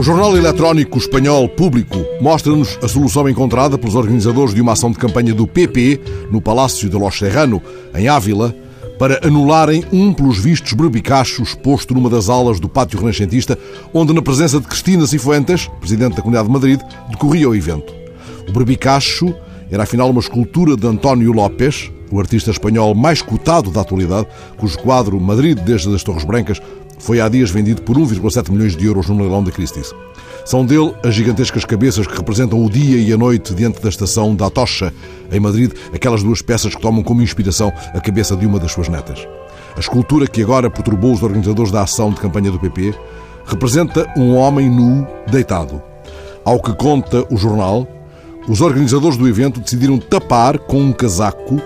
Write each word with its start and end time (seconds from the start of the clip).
O 0.00 0.02
jornal 0.02 0.34
eletrónico 0.34 0.96
espanhol 0.96 1.46
Público 1.46 1.98
mostra-nos 2.22 2.78
a 2.82 2.88
solução 2.88 3.28
encontrada 3.28 3.76
pelos 3.76 3.94
organizadores 3.94 4.54
de 4.54 4.62
uma 4.62 4.72
ação 4.72 4.90
de 4.90 4.96
campanha 4.96 5.34
do 5.34 5.46
PP 5.46 6.00
no 6.30 6.40
Palácio 6.40 6.88
de 6.88 6.96
Los 6.96 7.18
Serrano, 7.18 7.60
em 7.94 8.08
Ávila, 8.08 8.56
para 8.98 9.20
anularem 9.22 9.84
um 9.92 10.14
pelos 10.14 10.38
vistos 10.38 10.72
barbicachos 10.72 11.54
posto 11.54 11.92
numa 11.92 12.08
das 12.08 12.30
aulas 12.30 12.58
do 12.58 12.66
Pátio 12.66 12.98
Renascentista, 12.98 13.58
onde, 13.92 14.14
na 14.14 14.22
presença 14.22 14.58
de 14.58 14.66
Cristina 14.66 15.06
Cifuentes, 15.06 15.68
presidente 15.78 16.16
da 16.16 16.22
Comunidade 16.22 16.48
de 16.48 16.52
Madrid, 16.54 16.80
decorria 17.10 17.50
o 17.50 17.54
evento. 17.54 17.92
O 18.48 18.52
barbicacho 18.52 19.34
era 19.70 19.82
afinal 19.82 20.08
uma 20.08 20.20
escultura 20.20 20.78
de 20.78 20.86
António 20.86 21.30
López, 21.30 21.92
o 22.10 22.18
artista 22.18 22.50
espanhol 22.50 22.94
mais 22.94 23.22
cotado 23.22 23.70
da 23.70 23.80
atualidade, 23.80 24.26
cujo 24.56 24.78
quadro 24.78 25.20
Madrid 25.20 25.58
desde 25.58 25.94
as 25.94 26.02
Torres 26.02 26.24
Brancas 26.24 26.60
foi 26.98 27.20
há 27.20 27.28
dias 27.28 27.50
vendido 27.50 27.82
por 27.82 27.96
1,7 27.96 28.50
milhões 28.50 28.76
de 28.76 28.84
euros 28.86 29.08
no 29.08 29.18
leilão 29.18 29.42
da 29.42 29.50
Christie's. 29.50 29.94
São 30.44 30.64
dele 30.64 30.94
as 31.04 31.14
gigantescas 31.14 31.64
cabeças 31.64 32.06
que 32.06 32.16
representam 32.16 32.64
o 32.64 32.70
dia 32.70 32.98
e 32.98 33.12
a 33.12 33.16
noite 33.16 33.54
diante 33.54 33.80
da 33.80 33.88
estação 33.88 34.34
da 34.34 34.46
Atocha, 34.46 34.92
em 35.30 35.40
Madrid, 35.40 35.72
aquelas 35.94 36.22
duas 36.22 36.42
peças 36.42 36.74
que 36.74 36.80
tomam 36.80 37.02
como 37.02 37.22
inspiração 37.22 37.72
a 37.94 38.00
cabeça 38.00 38.36
de 38.36 38.46
uma 38.46 38.58
das 38.58 38.72
suas 38.72 38.88
netas. 38.88 39.26
A 39.76 39.80
escultura 39.80 40.26
que 40.26 40.42
agora 40.42 40.70
perturbou 40.70 41.12
os 41.12 41.22
organizadores 41.22 41.70
da 41.70 41.82
ação 41.82 42.10
de 42.10 42.20
campanha 42.20 42.50
do 42.50 42.58
PP 42.58 42.94
representa 43.46 44.12
um 44.16 44.34
homem 44.34 44.68
nu 44.68 45.06
deitado. 45.30 45.80
Ao 46.44 46.60
que 46.60 46.74
conta 46.74 47.24
o 47.30 47.36
jornal, 47.36 47.86
os 48.48 48.60
organizadores 48.60 49.16
do 49.16 49.28
evento 49.28 49.60
decidiram 49.60 49.98
tapar 49.98 50.58
com 50.58 50.80
um 50.80 50.92
casaco 50.92 51.60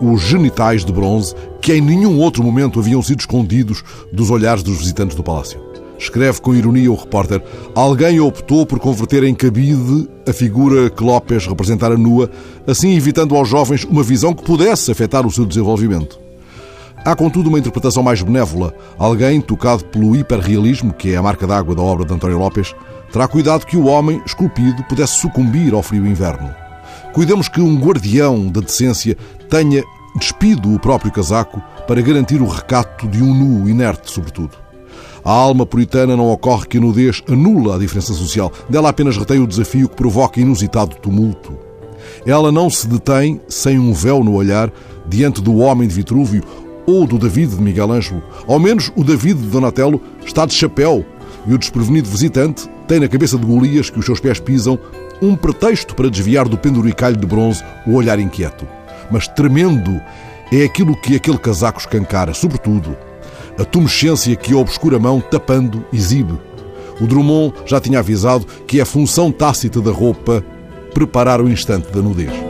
os 0.00 0.20
genitais 0.22 0.84
de 0.84 0.92
bronze 0.92 1.34
que 1.60 1.72
em 1.72 1.80
nenhum 1.80 2.18
outro 2.18 2.42
momento 2.42 2.78
haviam 2.78 3.02
sido 3.02 3.20
escondidos 3.20 3.82
dos 4.12 4.30
olhares 4.30 4.62
dos 4.62 4.78
visitantes 4.78 5.16
do 5.16 5.22
palácio. 5.22 5.60
Escreve 5.98 6.40
com 6.40 6.54
ironia 6.54 6.92
o 6.92 6.94
repórter: 6.94 7.42
Alguém 7.74 8.20
optou 8.20 8.66
por 8.66 8.78
converter 8.78 9.24
em 9.24 9.34
cabide 9.34 10.08
a 10.28 10.32
figura 10.32 10.90
que 10.90 11.02
López 11.02 11.46
representara 11.46 11.96
nua, 11.96 12.30
assim 12.66 12.94
evitando 12.94 13.34
aos 13.34 13.48
jovens 13.48 13.84
uma 13.84 14.02
visão 14.02 14.34
que 14.34 14.44
pudesse 14.44 14.90
afetar 14.90 15.26
o 15.26 15.30
seu 15.30 15.46
desenvolvimento. 15.46 16.20
Há, 17.04 17.14
contudo, 17.14 17.48
uma 17.48 17.58
interpretação 17.58 18.02
mais 18.02 18.20
benévola. 18.20 18.74
Alguém, 18.98 19.40
tocado 19.40 19.84
pelo 19.84 20.16
hiperrealismo, 20.16 20.92
que 20.92 21.12
é 21.12 21.16
a 21.16 21.22
marca 21.22 21.46
d'água 21.46 21.74
da 21.74 21.82
obra 21.82 22.04
de 22.04 22.12
António 22.12 22.38
López, 22.38 22.74
terá 23.12 23.28
cuidado 23.28 23.64
que 23.64 23.76
o 23.76 23.86
homem, 23.86 24.20
esculpido, 24.26 24.82
pudesse 24.84 25.20
sucumbir 25.20 25.72
ao 25.72 25.82
frio 25.82 26.04
inverno. 26.04 26.65
Cuidemos 27.12 27.48
que 27.48 27.60
um 27.60 27.76
guardião 27.78 28.48
da 28.48 28.60
decência 28.60 29.16
tenha 29.48 29.82
despido 30.18 30.74
o 30.74 30.78
próprio 30.78 31.12
casaco 31.12 31.62
para 31.86 32.00
garantir 32.00 32.40
o 32.40 32.48
recato 32.48 33.06
de 33.06 33.22
um 33.22 33.34
nu 33.34 33.68
inerte, 33.68 34.10
sobretudo. 34.10 34.56
A 35.24 35.32
alma 35.32 35.66
puritana 35.66 36.16
não 36.16 36.30
ocorre 36.30 36.66
que 36.66 36.78
a 36.78 36.80
nudez 36.80 37.22
anula 37.28 37.74
a 37.74 37.78
diferença 37.78 38.14
social, 38.14 38.52
dela 38.68 38.90
apenas 38.90 39.16
retém 39.16 39.40
o 39.40 39.46
desafio 39.46 39.88
que 39.88 39.96
provoca 39.96 40.40
inusitado 40.40 40.96
tumulto. 40.96 41.58
Ela 42.24 42.52
não 42.52 42.70
se 42.70 42.86
detém 42.86 43.40
sem 43.48 43.78
um 43.78 43.92
véu 43.92 44.22
no 44.22 44.34
olhar 44.34 44.72
diante 45.08 45.42
do 45.42 45.56
homem 45.56 45.88
de 45.88 45.94
Vitrúvio 45.94 46.44
ou 46.86 47.06
do 47.06 47.18
David 47.18 47.56
de 47.56 47.60
Miguel 47.60 47.90
Ângelo. 47.90 48.22
Ao 48.46 48.58
menos 48.58 48.92
o 48.94 49.02
David 49.02 49.40
de 49.40 49.48
Donatello 49.48 50.00
está 50.24 50.46
de 50.46 50.54
chapéu 50.54 51.04
e 51.46 51.54
o 51.54 51.58
desprevenido 51.58 52.08
visitante 52.08 52.68
tem 52.86 53.00
na 53.00 53.08
cabeça 53.08 53.36
de 53.36 53.44
Golias 53.44 53.90
que 53.90 53.98
os 53.98 54.06
seus 54.06 54.20
pés 54.20 54.38
pisam 54.38 54.78
um 55.20 55.36
pretexto 55.36 55.94
para 55.94 56.10
desviar 56.10 56.48
do 56.48 56.58
penduricalho 56.58 57.16
de 57.16 57.26
bronze 57.26 57.62
o 57.86 57.94
olhar 57.94 58.18
inquieto. 58.18 58.66
Mas 59.10 59.28
tremendo 59.28 60.00
é 60.52 60.64
aquilo 60.64 60.96
que 60.96 61.16
aquele 61.16 61.38
casaco 61.38 61.80
escancara, 61.80 62.34
sobretudo 62.34 62.96
a 63.58 63.64
tumescência 63.64 64.36
que 64.36 64.52
a 64.52 64.58
obscura 64.58 64.98
mão, 64.98 65.20
tapando, 65.20 65.84
exibe. 65.92 66.38
O 67.00 67.06
Drummond 67.06 67.54
já 67.64 67.80
tinha 67.80 67.98
avisado 67.98 68.46
que 68.66 68.80
é 68.80 68.84
função 68.84 69.32
tácita 69.32 69.80
da 69.80 69.90
roupa 69.90 70.44
preparar 70.92 71.40
o 71.40 71.48
instante 71.48 71.90
da 71.90 72.00
nudez. 72.00 72.45